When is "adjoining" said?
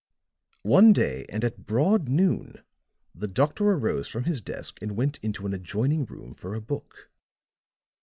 5.53-6.05